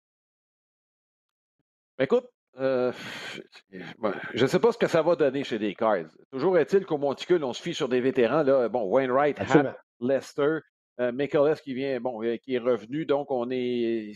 [1.98, 2.92] Écoute, euh,
[4.34, 6.08] je ne sais pas ce que ça va donner chez les Cards.
[6.30, 8.42] Toujours est-il qu'au Monticule, on se fie sur des vétérans.
[8.42, 10.58] Là, bon, Wainwright, Happ, Lester,
[11.00, 11.26] euh,
[11.62, 13.06] qui vient, bon, euh, qui est revenu.
[13.06, 14.12] Donc, on est,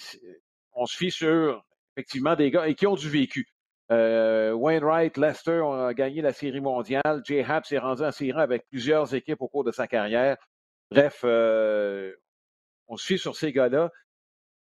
[0.73, 3.47] on se fie sur effectivement des gars et qui ont du vécu.
[3.91, 7.23] Euh, Wainwright, Lester ont gagné la Série mondiale.
[7.25, 10.37] Jay Happ s'est rendu en série avec plusieurs équipes au cours de sa carrière.
[10.91, 12.15] Bref, euh,
[12.89, 13.91] on fie sur ces gars-là.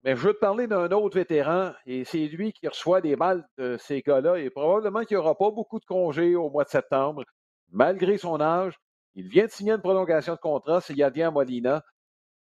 [0.03, 3.45] Mais je veux te parler d'un autre vétéran, et c'est lui qui reçoit des balles
[3.57, 6.69] de ces gars-là, et probablement qu'il n'y aura pas beaucoup de congés au mois de
[6.69, 7.23] septembre,
[7.71, 8.75] malgré son âge.
[9.15, 11.83] Il vient de signer une prolongation de contrat, c'est Yadier Molina.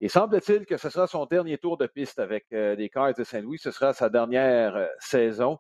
[0.02, 3.24] Et semble-t-il que ce sera son dernier tour de piste avec euh, les Cards de
[3.24, 3.60] Saint-Louis.
[3.60, 5.60] Ce sera sa dernière saison.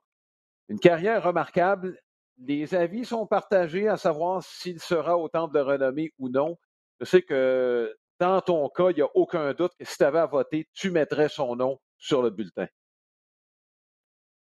[0.70, 2.00] Une carrière remarquable.
[2.38, 6.58] Les avis sont partagés à savoir s'il sera au temple de renommée ou non.
[7.00, 10.20] Je sais que dans ton cas, il n'y a aucun doute que si tu avais
[10.20, 12.68] à voter, tu mettrais son nom sur le bulletin.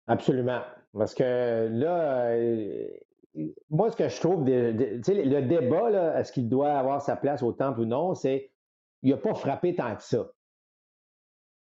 [0.08, 0.62] Absolument.
[0.94, 2.88] Parce que là, euh,
[3.70, 7.82] moi, ce que je trouve, le débat, est-ce qu'il doit avoir sa place au temple
[7.82, 8.52] ou non, c'est
[9.02, 10.30] il n'a pas frappé tant que ça.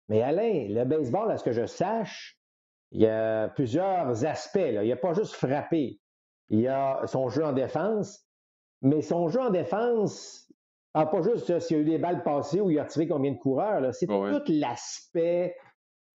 [0.09, 2.39] Mais Alain, le baseball, à ce que je sache,
[2.92, 4.59] il y a plusieurs aspects.
[4.59, 6.00] Il n'y a pas juste frappé.
[6.48, 8.26] Il y a son jeu en défense,
[8.83, 10.53] mais son jeu en défense,
[10.92, 13.38] pas juste s'il y a eu des balles passées ou il a tiré combien de
[13.38, 13.94] coureurs.
[13.94, 15.55] C'est tout l'aspect,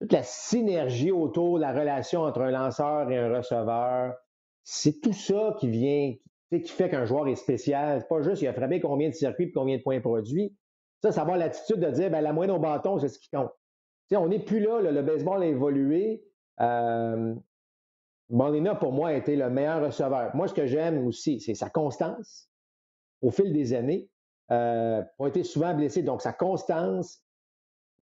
[0.02, 4.16] toute la synergie autour de la relation entre un lanceur et un receveur.
[4.64, 6.14] C'est tout ça qui vient,
[6.52, 8.02] qui fait qu'un joueur est spécial.
[8.02, 10.54] C'est pas juste il a frappé combien de circuits et combien de points produits.
[11.02, 13.52] Ça, ça va l'attitude de dire ben, la moyenne au bâton, c'est ce qui compte.
[14.12, 16.26] on n'est plus là, le baseball a évolué.
[16.62, 17.36] Euh,
[18.30, 20.36] Molina, pour moi, a été le meilleur receveur.
[20.36, 22.50] Moi, ce que j'aime aussi, c'est sa constance
[23.22, 24.10] au fil des années.
[24.52, 27.24] Euh, a été souvent blessé, donc sa constance,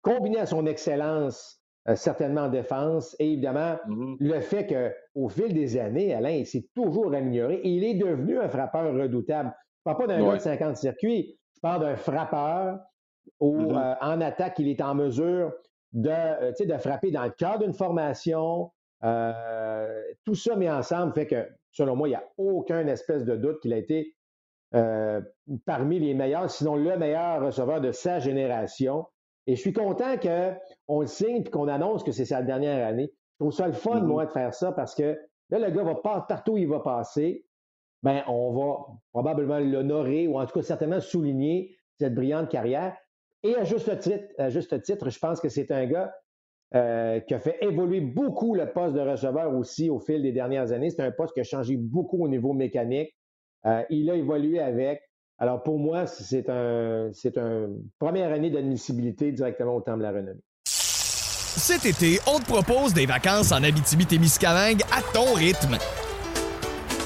[0.02, 4.16] combinée à son excellence, euh, certainement en défense, et évidemment, mm-hmm.
[4.20, 8.38] le fait qu'au fil des années, Alain, il s'est toujours amélioré et il est devenu
[8.38, 9.54] un frappeur redoutable.
[9.84, 12.80] Je ne parle pas d'un gars de 50 circuits, je parle d'un frappeur
[13.40, 13.76] où, mm-hmm.
[13.76, 15.52] euh, en attaque, il est en mesure
[15.92, 18.70] de, euh, de frapper dans le cadre d'une formation.
[19.04, 23.36] Euh, tout ça mis ensemble fait que, selon moi, il n'y a aucun espèce de
[23.36, 24.14] doute qu'il a été
[24.74, 25.20] euh,
[25.66, 29.06] parmi les meilleurs, sinon le meilleur receveur de sa génération.
[29.46, 33.10] Et je suis content qu'on le signe et qu'on annonce que c'est sa dernière année.
[33.32, 34.06] Je trouve ça le fun, mm-hmm.
[34.06, 35.18] moi, de faire ça parce que
[35.50, 37.44] là, le gars va pas partout où il va passer.
[38.02, 42.96] Ben, on va probablement l'honorer ou en tout cas certainement souligner cette brillante carrière.
[43.44, 46.14] Et à juste titre, à juste titre je pense que c'est un gars
[46.74, 50.72] euh, qui a fait évoluer beaucoup le poste de receveur aussi au fil des dernières
[50.72, 50.90] années.
[50.90, 53.14] C'est un poste qui a changé beaucoup au niveau mécanique.
[53.66, 55.02] Euh, il a évolué avec.
[55.38, 60.12] Alors pour moi, c'est un, c'est une première année d'admissibilité directement au temps de la
[60.12, 60.40] renommée.
[60.64, 65.76] Cet été, on te propose des vacances en Abitibi-Témiscamingue à ton rythme.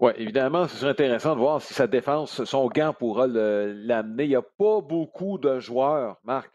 [0.00, 4.24] Oui, évidemment, ce serait intéressant de voir si sa défense, son gant pourra l'amener.
[4.24, 6.52] Il n'y a pas beaucoup de joueurs, Marc,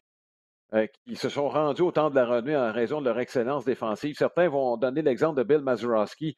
[0.74, 3.64] euh, qui se sont rendus au temps de la renommée en raison de leur excellence
[3.64, 4.16] défensive.
[4.18, 6.38] Certains vont donner l'exemple de Bill Mazeroski.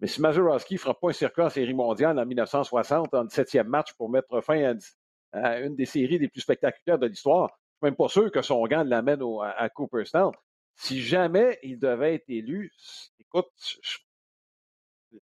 [0.00, 3.64] Mais si Mazeroski ne fera pas un circuit en série mondiale en 1960, en 17e
[3.64, 4.76] match, pour mettre fin
[5.32, 8.30] à, une des séries les plus spectaculaires de l'histoire, je ne suis même pas sûr
[8.30, 10.32] que son gant l'amène à, Cooperstown.
[10.76, 12.72] Si jamais il devait être élu,
[13.18, 13.48] écoute,
[13.82, 13.98] je,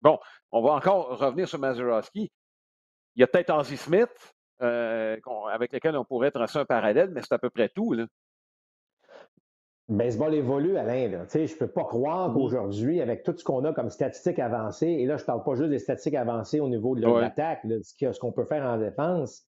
[0.01, 0.19] Bon,
[0.51, 2.31] on va encore revenir sur Mazeroski.
[3.15, 5.17] Il y a peut-être Ozzy Smith, euh,
[5.51, 7.93] avec lequel on pourrait tracer un parallèle, mais c'est à peu près tout.
[7.93, 8.05] Là.
[9.89, 11.25] Baseball évolue, Alain.
[11.33, 15.05] Je ne peux pas croire qu'aujourd'hui, avec tout ce qu'on a comme statistiques avancées, et
[15.05, 18.33] là, je ne parle pas juste des statistiques avancées au niveau de l'attaque, ce qu'on
[18.33, 19.47] peut faire en défense.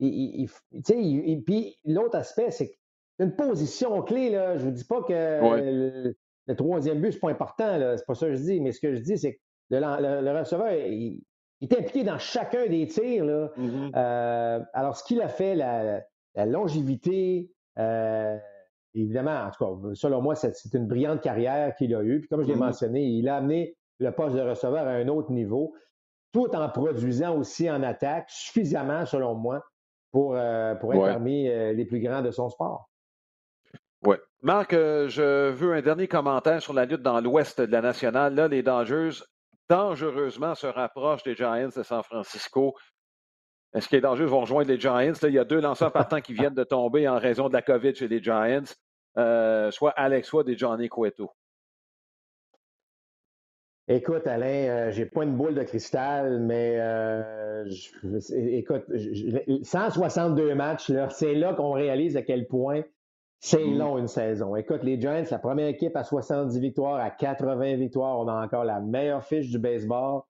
[0.00, 2.72] puis l'autre aspect, c'est
[3.20, 4.30] une position clé.
[4.30, 6.14] Là, je ne vous dis pas que
[6.46, 7.78] le, troisième but, ce n'est pas important.
[7.78, 8.60] Ce n'est pas ça que je dis.
[8.60, 11.22] Mais ce que je dis, c'est que le, receveur, il,
[11.60, 13.24] il est impliqué dans chacun des tirs.
[13.24, 13.50] Là.
[13.56, 13.92] Mm-hmm.
[13.96, 16.02] Euh, alors, ce qu'il a fait, la,
[16.46, 18.36] longévité, euh,
[18.94, 22.20] évidemment, en tout cas, selon moi, c'est une brillante carrière qu'il a eue.
[22.20, 22.58] Puis comme je l'ai mm-hmm.
[22.58, 25.74] mentionné, il a amené le poste de receveur à un autre niveau,
[26.32, 29.64] tout en produisant aussi en attaque suffisamment, selon moi,
[30.12, 32.88] pour, euh, pour être parmi les plus grands de son sport.
[34.06, 34.14] Oui.
[34.42, 38.34] Marc, je veux un dernier commentaire sur la lutte dans l'ouest de la nationale.
[38.36, 39.24] Là, les Dangers
[39.68, 42.74] dangereusement se rapprochent des Giants de San Francisco.
[43.74, 45.12] Est-ce que les Dangers vont rejoindre les Giants?
[45.22, 47.94] il y a deux lanceurs partants qui viennent de tomber en raison de la COVID
[47.94, 48.64] chez les Giants,
[49.18, 51.30] euh, soit Alex Wood et Johnny Cueto.
[53.90, 57.64] Écoute, Alain, euh, j'ai pas une boule de cristal, mais euh,
[58.36, 58.84] écoute,
[59.62, 62.82] 162 matchs, c'est là qu'on réalise à quel point
[63.40, 63.78] c'est mm.
[63.78, 64.56] long une saison.
[64.56, 68.64] Écoute, les Giants, la première équipe à 70 victoires, à 80 victoires, on a encore
[68.64, 70.22] la meilleure fiche du baseball,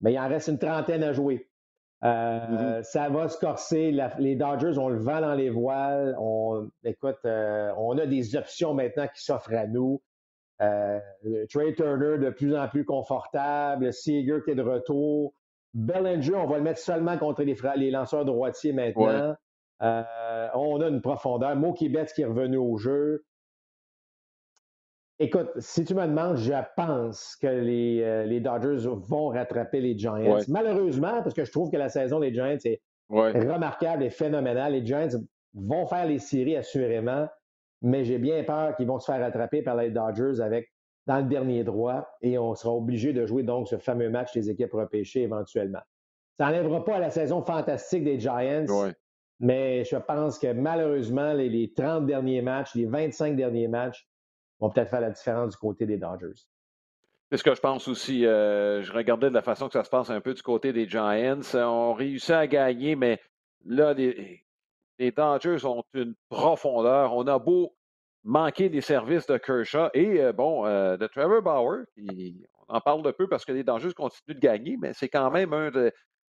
[0.00, 1.48] mais il en reste une trentaine à jouer.
[2.04, 2.82] Euh, mm-hmm.
[2.82, 3.94] Ça va se corser.
[4.18, 6.16] les Dodgers, on le vent dans les voiles.
[6.18, 10.02] On, écoute, euh, on a des options maintenant qui s'offrent à nous.
[10.62, 11.00] Euh,
[11.50, 15.34] Trey Turner de plus en plus confortable, Seager qui est de retour.
[15.74, 19.34] Bellinger, on va le mettre seulement contre les, les lanceurs droitiers maintenant.
[19.82, 21.56] Euh, on a une profondeur.
[21.56, 23.24] Mookie Betts qui est revenu au jeu.
[25.20, 30.38] Écoute, si tu me demandes, je pense que les, euh, Dodgers vont rattraper les Giants.
[30.48, 34.72] Malheureusement, parce que je trouve que la saison des Giants est remarquable et phénoménale.
[34.72, 35.20] Les Giants
[35.54, 37.28] vont faire les séries assurément,
[37.80, 40.68] mais j'ai bien peur qu'ils vont se faire rattraper par les Dodgers avec
[41.06, 44.50] dans le dernier droit et on sera obligé de jouer donc ce fameux match des
[44.50, 45.82] équipes repêchées éventuellement.
[46.38, 48.64] Ça n'enlèvera pas la saison fantastique des Giants.
[49.40, 54.06] Mais je pense que malheureusement, les, 30 derniers matchs, les 25 derniers matchs
[54.60, 56.46] vont peut-être faire la différence du côté des Dodgers.
[57.30, 58.26] C'est ce que je pense aussi.
[58.26, 60.88] Euh, je regardais de la façon que ça se passe un peu du côté des
[60.88, 61.40] Giants.
[61.54, 63.20] On réussit à gagner, mais
[63.64, 64.44] là, les,
[65.16, 67.14] Dodgers ont une profondeur.
[67.14, 67.74] On a beau
[68.22, 71.84] manquer des services de Kershaw et, euh, euh, de Trevor Bauer.
[72.68, 75.30] on en parle de peu parce que les Dodgers continuent de gagner, mais c'est quand
[75.30, 75.92] même un de,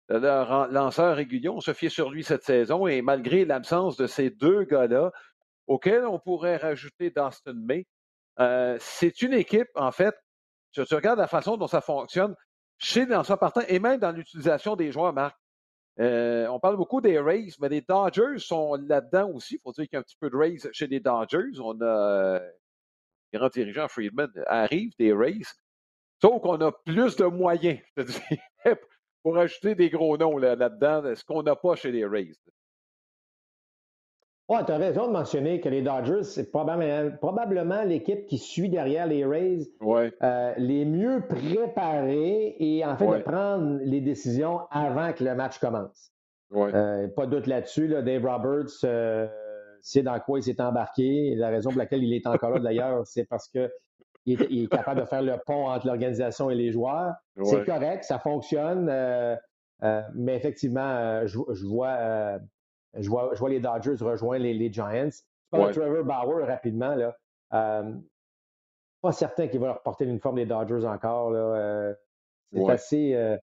[0.09, 1.49] leur lanceur régulier.
[1.49, 5.13] On se fiait sur lui cette saison et malgré l'absence de ces deux gars-là,
[5.67, 7.87] auxquels on pourrait rajouter Dustin May,
[8.41, 10.15] euh, c'est une équipe, en fait,
[10.73, 12.35] si tu regardes la façon dont ça fonctionne
[12.79, 15.37] chez les lanceurs partants et même dans l'utilisation des joueurs, Marc.
[16.01, 19.57] Euh, on parle beaucoup des Rays, mais les Dodgers sont là-dedans aussi.
[19.57, 21.59] Il faut dire qu'il y a un petit peu de Rays chez les Dodgers.
[21.59, 22.51] On a euh,
[23.33, 25.43] le grand dirigeant Friedman arrive des Rays.
[26.23, 28.75] Sauf qu'on a plus de moyens, je
[29.29, 32.33] pour ajouter des gros noms là-dedans, ce qu'on n'a pas chez les Rays.
[34.49, 39.07] Oui, tu as raison de mentionner que les Dodgers, c'est probablement, l'équipe qui suit derrière
[39.07, 45.23] les Rays euh, les mieux préparés et en fait de prendre les décisions avant que
[45.25, 46.11] le match commence.
[46.55, 47.89] Euh, pas de doute là-dessus.
[47.89, 49.29] Dave Roberts euh,
[49.83, 51.35] c'est dans quoi il s'est embarqué.
[51.35, 53.71] La raison pour laquelle il est encore là, d'ailleurs, c'est parce que
[54.27, 57.15] il est, capable de faire le pont entre l'organisation et les joueurs.
[57.43, 58.89] C'est correct, ça fonctionne.
[58.91, 59.37] Euh,
[59.85, 62.39] euh, mais effectivement, euh, je, vois,
[62.95, 65.09] je, vois, je vois les Dodgers rejoindre les, Giants.
[65.53, 66.95] Trevor Bauer rapidement.
[66.95, 67.17] Là,
[69.01, 71.33] pas certain qu'il va leur porter l'uniforme des Dodgers encore.
[72.53, 73.39] c'est assez,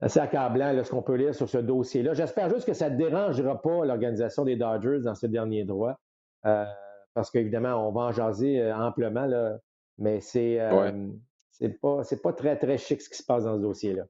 [0.00, 2.14] assez accablant ce qu'on peut lire sur ce dossier-là.
[2.14, 5.98] J'espère juste que ça ne dérangera pas l'organisation des Dodgers dans ce dernier droit.
[6.42, 9.26] parce qu'évidemment, on va en jaser amplement.
[9.26, 9.58] Là.
[9.98, 11.08] Mais c'est euh,
[11.80, 14.04] pas, pas très, très chic ce qui se passe dans ce dossier-là.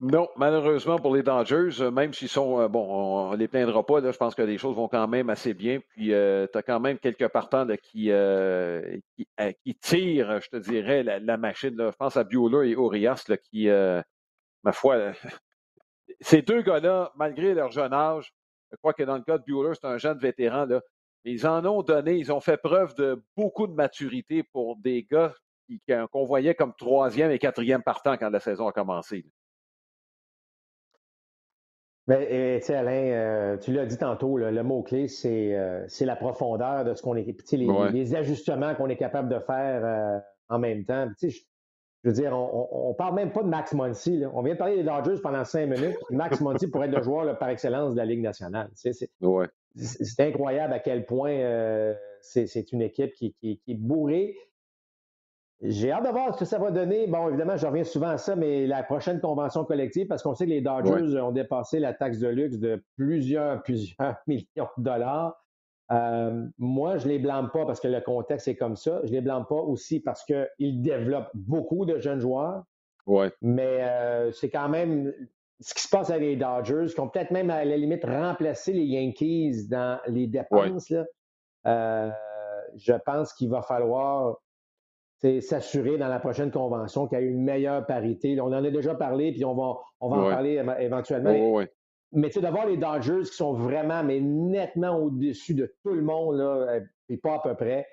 [0.00, 3.84] Non, malheureusement pour les Dangers, euh, même s'ils sont, euh, bon, on ne les plaindra
[3.84, 5.80] pas, là, je pense que les choses vont quand même assez bien.
[5.88, 8.12] Puis, euh, tu as quand même quelques partants qui,
[9.64, 11.74] qui, tirent, je te dirais, la, machine.
[11.76, 15.12] Je pense à Bueller et Orias qui, ma foi,
[16.20, 18.32] ces deux gars-là, malgré leur jeune âge,
[18.70, 20.80] je crois que dans le cas de Bueller, c'est un jeune vétéran, là,
[21.24, 25.34] ils en ont donné, ils ont fait preuve de beaucoup de maturité pour des gars
[26.10, 29.26] qu'on voyait comme troisième et quatrième partant quand la saison a commencé.
[32.06, 36.94] Mais, tu Alain, euh, tu l'as dit tantôt, le mot-clé, euh, c'est la profondeur de
[36.94, 37.26] ce qu'on est.
[37.52, 41.06] Les, les, ajustements qu'on est capable de faire euh, en même temps.
[41.20, 44.22] Je, je veux dire, on ne parle même pas de Max Muncy.
[44.32, 45.98] On vient de parler des Dodgers pendant cinq minutes.
[46.08, 48.70] Max Muncy pourrait être le joueur par excellence de la Ligue nationale.
[48.74, 49.48] C'est ouais
[49.78, 54.36] c'est incroyable à quel point euh, c'est une équipe qui, est bourrée.
[55.60, 57.08] J'ai hâte de voir ce que ça va donner.
[57.08, 60.44] Bon, évidemment, je reviens souvent à ça, mais la prochaine convention collective, parce qu'on sait
[60.44, 65.36] que les Dodgers ont dépassé la taxe de luxe de plusieurs, plusieurs millions de dollars.
[65.90, 69.00] Euh, moi, je ne les blâme pas parce que le contexte est comme ça.
[69.04, 72.62] Je ne les blâme pas aussi parce qu'ils développent beaucoup de jeunes joueurs.
[73.06, 73.32] Ouais.
[73.40, 75.12] Mais euh, c'est quand même
[75.60, 78.72] ce qui se passe avec les Dodgers, qui ont peut-être même à la limite remplacé
[78.72, 80.90] les Yankees dans les dépenses.
[80.90, 81.04] Là.
[81.66, 82.10] Euh,
[82.76, 84.36] je pense qu'il va falloir
[85.40, 88.40] s'assurer dans la prochaine convention qu'il y ait une meilleure parité.
[88.40, 91.66] on en a déjà parlé, puis on va, on va en parler éventuellement.
[92.12, 96.80] mais d'avoir les Dodgers qui sont vraiment, mais nettement au-dessus de tout le monde, là,
[97.08, 97.86] et pas à peu près,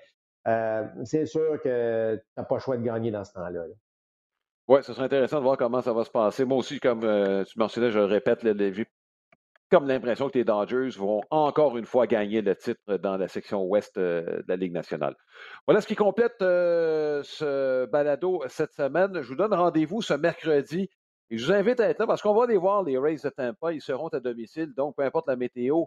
[0.46, 3.66] euh, c'est sûr que tu n'as pas le choix de gagner dans ce temps-là.
[3.66, 3.74] là
[4.68, 6.44] oui, ce serait intéressant de voir comment ça va se passer.
[6.44, 8.86] Moi aussi, comme euh, tu mentionnais, je le répète, j'ai
[9.70, 13.64] comme l'impression que les Dodgers vont encore une fois gagner le titre dans la section
[13.64, 15.14] ouest euh, de la Ligue nationale.
[15.66, 19.22] Voilà ce qui complète euh, ce balado cette semaine.
[19.22, 20.88] Je vous donne rendez-vous ce mercredi.
[21.30, 23.28] Et je vous invite à être là parce qu'on va aller voir les Rays de
[23.28, 23.72] Tampa.
[23.72, 25.84] Ils seront à domicile, donc peu importe la météo,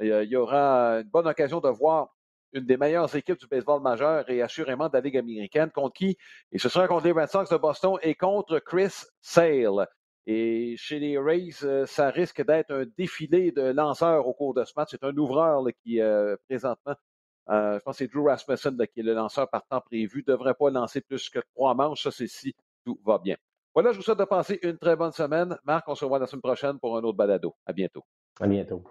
[0.00, 2.14] il y aura une bonne occasion de voir
[2.52, 5.70] une des meilleures équipes du baseball majeur et assurément de la Ligue américaine.
[5.70, 6.16] Contre qui?
[6.50, 9.86] Et ce sera contre les Red Sox de Boston et contre Chris Sale.
[10.26, 14.64] Et chez les Rays, euh, ça risque d'être un défilé de lanceurs au cours de
[14.64, 14.90] ce match.
[14.92, 16.94] C'est un ouvreur qui, euh, présentement,
[17.50, 20.32] euh, je pense que c'est Drew Rasmussen qui est le lanceur par temps prévu, ne
[20.32, 22.04] devrait pas lancer plus que trois manches.
[22.04, 23.36] Ça, c'est si tout va bien.
[23.74, 25.58] Voilà, je vous souhaite de passer une très bonne semaine.
[25.64, 27.56] Marc, on se revoit la semaine prochaine pour un autre balado.
[27.66, 28.04] À bientôt.
[28.40, 28.84] À bientôt.